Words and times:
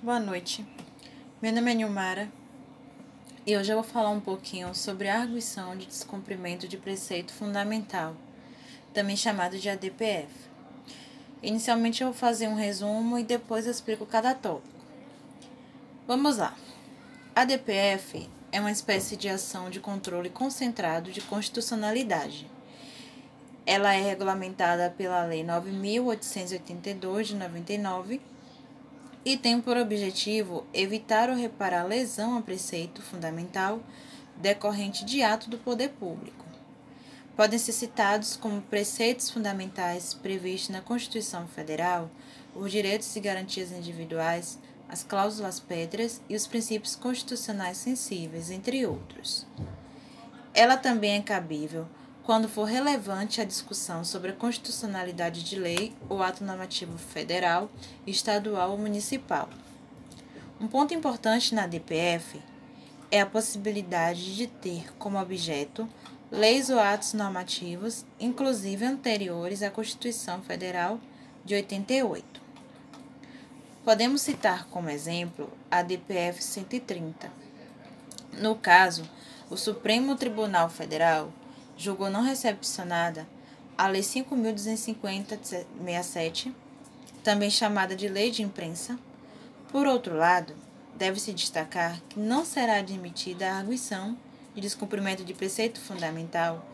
Boa 0.00 0.20
noite. 0.20 0.64
Meu 1.42 1.52
nome 1.52 1.72
é 1.72 1.74
Nilmara 1.74 2.30
e 3.44 3.56
hoje 3.56 3.72
eu 3.72 3.82
vou 3.82 3.84
falar 3.84 4.10
um 4.10 4.20
pouquinho 4.20 4.72
sobre 4.72 5.08
a 5.08 5.20
arguição 5.20 5.76
de 5.76 5.86
descumprimento 5.86 6.68
de 6.68 6.76
preceito 6.76 7.32
fundamental, 7.32 8.14
também 8.94 9.16
chamado 9.16 9.58
de 9.58 9.68
ADPF. 9.68 10.28
Inicialmente 11.42 12.00
eu 12.00 12.10
vou 12.10 12.16
fazer 12.16 12.46
um 12.46 12.54
resumo 12.54 13.18
e 13.18 13.24
depois 13.24 13.66
explico 13.66 14.06
cada 14.06 14.36
tópico. 14.36 14.72
Vamos 16.06 16.36
lá. 16.36 16.54
ADPF 17.34 18.30
é 18.52 18.60
uma 18.60 18.70
espécie 18.70 19.16
de 19.16 19.28
ação 19.28 19.68
de 19.68 19.80
controle 19.80 20.30
concentrado 20.30 21.10
de 21.10 21.22
constitucionalidade. 21.22 22.48
Ela 23.66 23.94
é 23.94 24.00
regulamentada 24.00 24.94
pela 24.96 25.24
Lei 25.24 25.42
9.882 25.42 27.22
de 27.24 27.34
99 27.34 28.20
e 29.24 29.36
tem 29.36 29.60
por 29.60 29.76
objetivo 29.76 30.66
evitar 30.72 31.28
ou 31.30 31.36
reparar 31.36 31.84
lesão 31.84 32.36
a 32.36 32.42
preceito 32.42 33.02
fundamental 33.02 33.80
decorrente 34.36 35.04
de 35.04 35.22
ato 35.22 35.50
do 35.50 35.58
poder 35.58 35.90
público. 35.90 36.44
Podem 37.36 37.58
ser 37.58 37.72
citados 37.72 38.36
como 38.36 38.62
preceitos 38.62 39.30
fundamentais 39.30 40.14
previstos 40.14 40.70
na 40.70 40.80
Constituição 40.80 41.46
Federal 41.46 42.10
os 42.54 42.72
direitos 42.72 43.14
e 43.14 43.20
garantias 43.20 43.70
individuais, 43.70 44.58
as 44.88 45.02
cláusulas 45.02 45.60
pétreas 45.60 46.20
e 46.28 46.34
os 46.34 46.46
princípios 46.46 46.96
constitucionais 46.96 47.76
sensíveis, 47.76 48.50
entre 48.50 48.84
outros. 48.86 49.46
Ela 50.52 50.76
também 50.76 51.16
é 51.16 51.22
cabível 51.22 51.86
quando 52.28 52.46
for 52.46 52.64
relevante 52.64 53.40
a 53.40 53.44
discussão 53.44 54.04
sobre 54.04 54.32
a 54.32 54.34
constitucionalidade 54.34 55.42
de 55.42 55.58
lei 55.58 55.94
ou 56.10 56.22
ato 56.22 56.44
normativo 56.44 56.98
federal, 56.98 57.70
estadual 58.06 58.72
ou 58.72 58.76
municipal. 58.76 59.48
Um 60.60 60.68
ponto 60.68 60.92
importante 60.92 61.54
na 61.54 61.66
DPF 61.66 62.38
é 63.10 63.22
a 63.22 63.24
possibilidade 63.24 64.36
de 64.36 64.46
ter 64.46 64.92
como 64.98 65.18
objeto 65.18 65.88
leis 66.30 66.68
ou 66.68 66.78
atos 66.78 67.14
normativos, 67.14 68.04
inclusive 68.20 68.84
anteriores 68.84 69.62
à 69.62 69.70
Constituição 69.70 70.42
Federal 70.42 71.00
de 71.46 71.54
88. 71.54 72.42
Podemos 73.86 74.20
citar 74.20 74.66
como 74.66 74.90
exemplo 74.90 75.50
a 75.70 75.80
DPF 75.80 76.44
130. 76.44 77.32
No 78.34 78.54
caso, 78.54 79.08
o 79.48 79.56
Supremo 79.56 80.14
Tribunal 80.14 80.68
Federal 80.68 81.32
julgou 81.78 82.10
não 82.10 82.22
recepcionada 82.22 83.26
a 83.78 83.86
Lei 83.86 84.02
5.250-67, 84.02 86.52
também 87.22 87.48
chamada 87.48 87.96
de 87.96 88.08
Lei 88.08 88.30
de 88.30 88.42
Imprensa. 88.42 88.98
Por 89.70 89.86
outro 89.86 90.14
lado, 90.16 90.54
deve-se 90.96 91.32
destacar 91.32 91.98
que 92.08 92.18
não 92.18 92.44
será 92.44 92.78
admitida 92.78 93.50
a 93.50 93.58
arguição 93.58 94.18
de 94.54 94.60
descumprimento 94.60 95.24
de 95.24 95.32
preceito 95.32 95.80
fundamental 95.80 96.66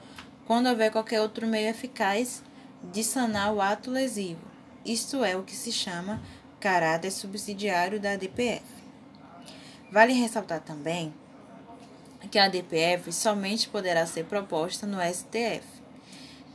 quando 0.46 0.69
houver 0.69 0.91
qualquer 0.91 1.20
outro 1.20 1.46
meio 1.46 1.68
eficaz 1.68 2.42
de 2.83 3.05
sanar 3.05 3.52
o 3.52 3.61
ato 3.61 3.91
lesivo, 3.91 4.41
isto 4.84 5.24
é 5.24 5.36
o 5.36 5.42
que 5.42 5.56
se 5.56 5.72
chama 5.72 6.22
caráter 6.61 7.11
subsidiário 7.11 7.98
da 8.00 8.16
DPF. 8.16 8.64
Vale 9.91 10.12
ressaltar 10.12 10.61
também 10.61 11.14
que 12.25 12.39
a 12.39 12.48
DPF 12.48 13.12
somente 13.12 13.69
poderá 13.69 14.06
ser 14.06 14.25
proposta 14.25 14.86
no 14.86 14.98
STF, 15.00 15.67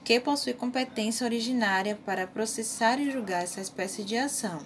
que 0.04 0.20
possui 0.20 0.54
competência 0.54 1.26
originária 1.26 1.98
para 2.06 2.28
processar 2.28 3.00
e 3.00 3.12
julgar 3.12 3.44
essa 3.44 3.62
espécie 3.62 4.04
de 4.04 4.18
ação. 4.18 4.62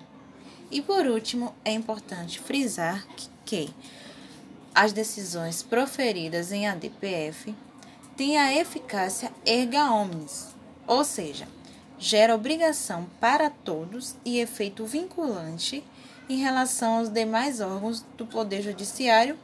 E 0.72 0.81
por 0.81 1.06
último, 1.06 1.54
é 1.64 1.72
importante 1.72 2.40
frisar 2.40 3.06
que, 3.16 3.30
que 3.46 3.74
as 4.74 4.92
decisões 4.92 5.62
proferidas 5.62 6.52
em 6.52 6.68
ADPF 6.68 7.54
têm 8.18 8.38
a 8.38 8.54
eficácia 8.54 9.31
erga 9.46 9.91
omnes, 9.91 10.56
ou 10.88 11.03
seja, 11.03 11.47
gera 12.00 12.35
obrigação 12.35 13.08
para 13.20 13.50
todos 13.50 14.16
e 14.25 14.40
efeito 14.40 14.85
vinculante 14.85 15.84
em 16.28 16.38
relação 16.38 17.00
aos 17.00 17.09
demais 17.09 17.59
órgãos 17.59 18.03
do 18.18 18.25
Poder 18.25 18.62
Judiciário 18.62 19.38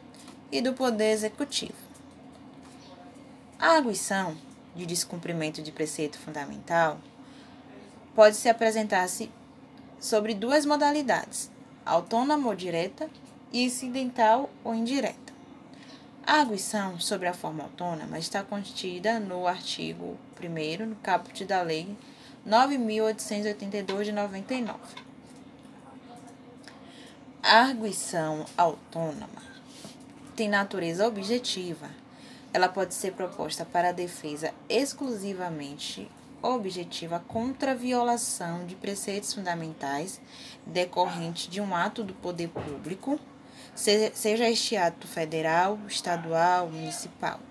e 0.51 0.61
do 0.61 0.73
Poder 0.73 1.11
Executivo. 1.11 1.73
A 3.59 3.75
arguição 3.75 4.35
de 4.75 4.85
descumprimento 4.85 5.61
de 5.61 5.71
preceito 5.71 6.17
fundamental 6.17 6.97
pode 8.15 8.35
se 8.35 8.49
apresentar-se 8.49 9.29
sobre 9.99 10.33
duas 10.33 10.65
modalidades, 10.65 11.51
autônoma 11.85 12.47
ou 12.47 12.55
direta 12.55 13.09
e 13.51 13.63
incidental 13.63 14.49
ou 14.63 14.73
indireta. 14.73 15.33
A 16.25 16.33
arguição 16.41 16.99
sobre 16.99 17.27
a 17.27 17.33
forma 17.33 17.63
autônoma 17.63 18.17
está 18.19 18.43
contida 18.43 19.19
no 19.19 19.47
artigo 19.47 20.17
1 20.39 20.85
no 20.85 20.95
caput 20.97 21.43
da 21.45 21.61
Lei 21.61 21.97
9.882 22.47 24.03
de 24.03 24.11
99. 24.11 24.79
A 27.41 27.61
arguição 27.61 28.45
autônoma 28.55 29.58
tem 30.39 30.47
natureza 30.47 31.05
objetiva. 31.05 31.89
Ela 32.53 32.69
pode 32.69 32.93
ser 32.93 33.11
proposta 33.11 33.65
para 33.65 33.89
a 33.89 33.91
defesa 33.91 34.53
exclusivamente 34.69 36.09
objetiva 36.41 37.21
contra 37.27 37.71
a 37.71 37.75
violação 37.75 38.65
de 38.65 38.73
preceitos 38.73 39.33
fundamentais 39.33 40.21
decorrente 40.65 41.49
de 41.49 41.59
um 41.59 41.75
ato 41.75 42.05
do 42.05 42.13
poder 42.13 42.47
público, 42.47 43.19
seja 43.75 44.49
este 44.49 44.77
ato 44.77 45.05
federal, 45.07 45.77
estadual, 45.85 46.69
municipal. 46.69 47.41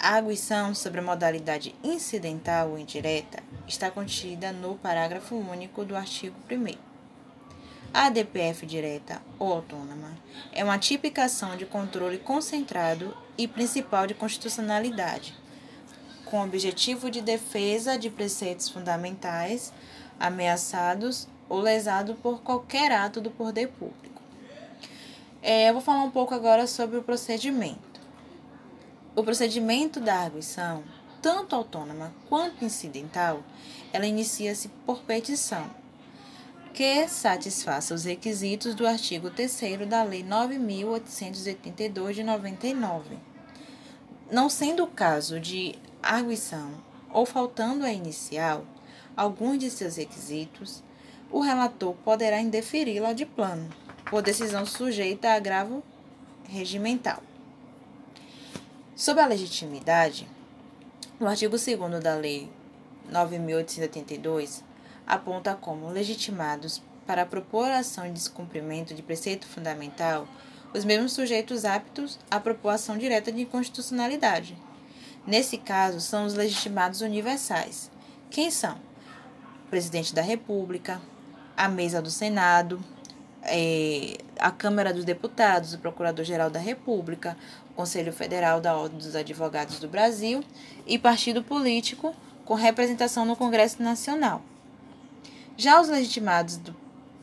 A 0.00 0.16
arguição 0.16 0.74
sobre 0.74 0.98
a 0.98 1.04
modalidade 1.04 1.76
incidental 1.84 2.70
ou 2.70 2.78
indireta 2.78 3.40
está 3.68 3.88
contida 3.88 4.50
no 4.50 4.74
parágrafo 4.74 5.36
único 5.36 5.84
do 5.84 5.94
artigo 5.94 6.34
1 6.50 6.91
a 7.94 8.08
DPF 8.08 8.64
direta 8.64 9.20
ou 9.38 9.52
autônoma 9.52 10.16
é 10.50 10.64
uma 10.64 10.78
tipificação 10.78 11.56
de 11.58 11.66
controle 11.66 12.16
concentrado 12.16 13.14
e 13.36 13.46
principal 13.46 14.06
de 14.06 14.14
constitucionalidade, 14.14 15.34
com 16.24 16.42
objetivo 16.42 17.10
de 17.10 17.20
defesa 17.20 17.98
de 17.98 18.08
preceitos 18.08 18.70
fundamentais 18.70 19.74
ameaçados 20.18 21.28
ou 21.50 21.60
lesados 21.60 22.16
por 22.22 22.40
qualquer 22.40 22.90
ato 22.92 23.20
do 23.20 23.30
poder 23.30 23.68
público. 23.68 24.22
É, 25.42 25.68
eu 25.68 25.74
vou 25.74 25.82
falar 25.82 26.02
um 26.02 26.10
pouco 26.10 26.34
agora 26.34 26.66
sobre 26.66 26.96
o 26.96 27.02
procedimento. 27.02 28.00
O 29.14 29.22
procedimento 29.22 30.00
da 30.00 30.14
arguição, 30.14 30.82
tanto 31.20 31.54
autônoma 31.54 32.10
quanto 32.26 32.64
incidental, 32.64 33.42
ela 33.92 34.06
inicia-se 34.06 34.68
por 34.86 35.02
petição 35.02 35.81
que 36.72 37.06
satisfaça 37.06 37.94
os 37.94 38.04
requisitos 38.04 38.74
do 38.74 38.86
artigo 38.86 39.30
3 39.30 39.86
da 39.86 40.02
Lei 40.02 40.24
9.882 40.24 42.12
de 42.12 42.22
99. 42.22 43.16
Não 44.30 44.48
sendo 44.48 44.84
o 44.84 44.86
caso 44.86 45.38
de 45.38 45.74
arguição 46.02 46.72
ou 47.10 47.26
faltando 47.26 47.84
a 47.84 47.92
inicial 47.92 48.64
alguns 49.14 49.58
de 49.58 49.70
seus 49.70 49.96
requisitos, 49.96 50.82
o 51.30 51.40
relator 51.40 51.94
poderá 51.96 52.40
indeferi-la 52.40 53.12
de 53.12 53.26
plano, 53.26 53.68
por 54.08 54.22
decisão 54.22 54.64
sujeita 54.64 55.28
a 55.28 55.34
agravo 55.34 55.82
regimental. 56.48 57.22
Sob 58.96 59.20
a 59.20 59.26
legitimidade, 59.26 60.26
o 61.20 61.26
artigo 61.26 61.58
2 61.58 62.02
da 62.02 62.14
Lei 62.14 62.48
9.882 63.10 64.71
aponta 65.06 65.54
como 65.54 65.88
legitimados 65.88 66.82
para 67.06 67.26
propor 67.26 67.70
ação 67.70 68.04
de 68.04 68.12
descumprimento 68.12 68.94
de 68.94 69.02
preceito 69.02 69.46
fundamental 69.46 70.26
os 70.74 70.84
mesmos 70.84 71.12
sujeitos 71.12 71.64
aptos 71.64 72.18
à 72.30 72.40
propor 72.40 72.70
ação 72.70 72.96
direta 72.96 73.30
de 73.30 73.42
inconstitucionalidade. 73.42 74.56
Nesse 75.26 75.58
caso, 75.58 76.00
são 76.00 76.24
os 76.24 76.34
legitimados 76.34 77.00
universais. 77.00 77.90
Quem 78.30 78.50
são? 78.50 78.76
O 79.66 79.68
presidente 79.70 80.14
da 80.14 80.22
República, 80.22 81.00
a 81.56 81.68
mesa 81.68 82.00
do 82.00 82.10
Senado, 82.10 82.82
é, 83.42 84.18
a 84.38 84.50
Câmara 84.50 84.92
dos 84.92 85.04
Deputados, 85.04 85.74
o 85.74 85.78
Procurador-Geral 85.78 86.50
da 86.50 86.58
República, 86.58 87.36
o 87.70 87.74
Conselho 87.74 88.12
Federal 88.12 88.60
da 88.60 88.76
Ordem 88.76 88.98
dos 88.98 89.14
Advogados 89.14 89.78
do 89.78 89.88
Brasil 89.88 90.42
e 90.86 90.98
partido 90.98 91.42
político 91.42 92.14
com 92.44 92.54
representação 92.54 93.24
no 93.24 93.36
Congresso 93.36 93.82
Nacional. 93.82 94.42
Já 95.62 95.80
os 95.80 95.88
legitimados 95.88 96.56
do, 96.56 96.74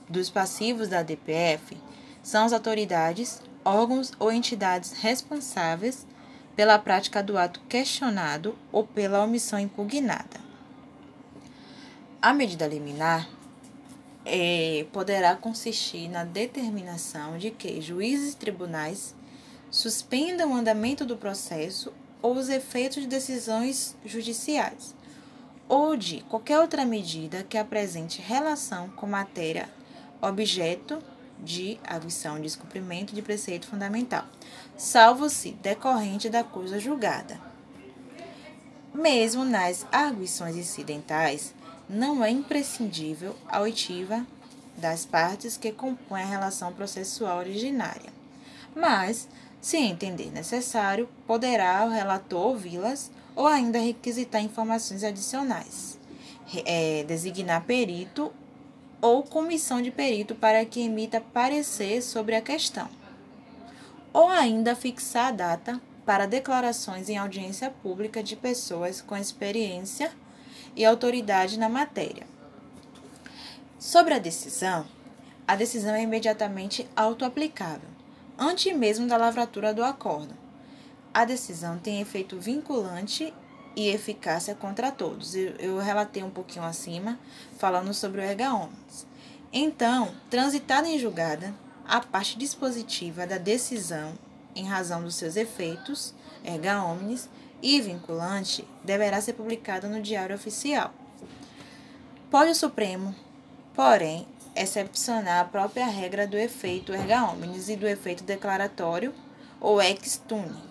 dos 0.08 0.30
passivos 0.30 0.88
da 0.88 1.04
DPF 1.04 1.76
são 2.24 2.46
as 2.46 2.54
autoridades, 2.54 3.42
órgãos 3.66 4.14
ou 4.18 4.32
entidades 4.32 4.94
responsáveis 4.94 6.08
pela 6.56 6.80
prática 6.80 7.22
do 7.22 7.38
ato 7.38 7.60
questionado 7.68 8.58
ou 8.72 8.88
pela 8.88 9.22
omissão 9.26 9.60
impugnada. 9.60 10.40
A 12.22 12.34
medida 12.34 12.66
liminar 12.66 13.28
é, 14.24 14.88
poderá 14.94 15.36
consistir 15.36 16.08
na 16.08 16.24
determinação 16.24 17.38
de 17.38 17.52
que 17.52 17.82
juízes 17.82 18.36
e 18.36 18.38
tribunais 18.38 19.14
suspendam 19.70 20.54
o 20.54 20.56
andamento 20.56 21.06
do 21.06 21.18
processo 21.18 21.92
ou 22.22 22.38
os 22.38 22.48
efeitos 22.48 23.04
de 23.04 23.10
decisões 23.10 23.98
judiciais, 24.06 24.96
ou 25.70 25.96
de 25.96 26.22
qualquer 26.22 26.60
outra 26.60 26.84
medida 26.84 27.46
que 27.48 27.58
apresente 27.58 28.22
relação 28.22 28.90
com 28.90 29.06
matéria 29.06 29.70
objeto 30.20 31.02
de 31.38 31.80
arguição 31.86 32.36
de 32.36 32.42
descumprimento 32.42 33.14
de 33.14 33.22
preceito 33.22 33.68
fundamental, 33.68 34.26
salvo 34.76 35.30
se 35.30 35.52
decorrente 35.52 36.28
da 36.28 36.44
coisa 36.44 36.80
julgada. 36.80 37.40
Mesmo 38.94 39.46
nas 39.46 39.86
arguições 39.92 40.58
incidentais, 40.58 41.54
não 41.88 42.24
é 42.24 42.30
imprescindível 42.30 43.36
a 43.48 43.62
oitiva 43.62 44.26
das 44.76 45.06
partes 45.06 45.56
que 45.56 45.72
compõem 45.72 46.24
a 46.24 46.26
relação 46.26 46.74
processual 46.74 47.38
originária, 47.38 48.12
mas, 48.76 49.28
se 49.62 49.78
entender 49.78 50.32
necessário, 50.32 51.08
poderá 51.28 51.86
o 51.86 51.90
relator 51.90 52.48
ouvi-las 52.48 53.12
ou 53.40 53.48
ainda 53.48 53.80
requisitar 53.80 54.44
informações 54.44 55.02
adicionais, 55.02 55.98
é, 56.66 57.06
designar 57.06 57.64
perito 57.64 58.34
ou 59.00 59.24
comissão 59.24 59.82
de 59.82 59.90
perito 59.90 60.36
para 60.36 60.66
que 60.66 60.82
emita 60.82 61.22
parecer 61.22 62.02
sobre 62.02 62.36
a 62.36 62.42
questão, 62.42 62.90
ou 64.12 64.28
ainda 64.28 64.76
fixar 64.76 65.28
a 65.28 65.32
data 65.32 65.82
para 66.06 66.26
declarações 66.26 67.08
em 67.08 67.18
audiência 67.18 67.72
pública 67.82 68.22
de 68.22 68.36
pessoas 68.36 69.00
com 69.00 69.16
experiência 69.16 70.12
e 70.76 70.84
autoridade 70.84 71.58
na 71.58 71.70
matéria. 71.70 72.28
Sobre 73.80 74.16
a 74.16 74.20
decisão, 74.20 74.86
a 75.48 75.56
decisão 75.56 75.96
é 75.96 76.02
imediatamente 76.02 76.86
autoaplicável, 76.94 77.88
antes 78.38 78.76
mesmo 78.76 79.08
da 79.08 79.16
lavratura 79.16 79.74
do 79.74 79.82
acordo. 79.82 80.49
A 81.14 81.26
decisão 81.26 81.78
tem 81.80 82.02
efeito 82.02 82.40
vinculante 82.40 83.34
e 83.76 83.88
eficácia 83.88 84.54
contra 84.54 84.92
todos. 84.92 85.34
Eu, 85.34 85.56
eu 85.56 85.78
relatei 85.80 86.22
um 86.22 86.30
pouquinho 86.30 86.66
acima, 86.66 87.18
falando 87.58 87.94
sobre 87.94 88.22
o 88.22 88.24
erga 88.24 88.54
omnes. 88.54 89.08
Então, 89.52 90.14
transitada 90.30 90.88
em 90.88 91.00
julgada, 91.00 91.54
a 91.88 92.00
parte 92.00 92.38
dispositiva 92.38 93.26
da 93.26 93.40
decisão, 93.40 94.14
em 94.56 94.66
razão 94.66 95.02
dos 95.02 95.16
seus 95.16 95.36
efeitos, 95.36 96.14
erga 96.44 96.84
omnes, 96.84 97.28
e 97.62 97.82
vinculante 97.82 98.66
deverá 98.84 99.20
ser 99.20 99.34
publicada 99.34 99.88
no 99.88 100.02
Diário 100.02 100.36
Oficial. 100.36 100.94
Pode 102.30 102.52
o 102.52 102.56
Supremo, 102.56 103.14
porém, 103.74 104.28
excepcionar 104.56 105.42
a 105.42 105.46
própria 105.46 105.88
regra 105.88 106.28
do 106.28 106.38
efeito 106.38 106.94
erga 106.94 107.24
omnes 107.26 107.68
e 107.68 107.76
do 107.76 107.88
efeito 107.88 108.24
declaratório 108.24 109.14
ou 109.60 109.82
ex 109.82 110.22
tunc 110.28 110.70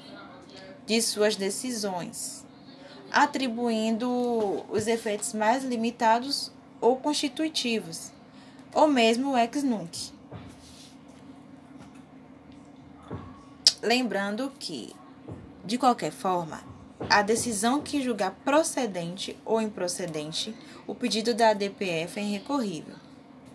de 0.89 1.03
suas 1.03 1.37
decisões, 1.37 2.47
atribuindo 3.13 4.09
os 4.71 4.87
efeitos 4.87 5.35
mais 5.35 5.63
limitados 5.63 6.51
ou 6.81 6.97
constitutivos, 6.97 8.11
ou 8.73 8.89
mesmo 8.89 9.33
o 9.33 9.37
ex 9.37 9.63
nunc. 9.63 10.11
Lembrando 13.83 14.51
que, 14.59 14.95
de 15.63 15.77
qualquer 15.77 16.11
forma, 16.11 16.63
a 17.11 17.21
decisão 17.21 17.83
que 17.83 18.03
julgar 18.03 18.31
procedente 18.43 19.37
ou 19.45 19.61
improcedente 19.61 20.57
o 20.87 20.95
pedido 20.95 21.35
da 21.35 21.51
ADPF 21.51 22.19
é 22.19 22.23
irrecorrível. 22.23 23.08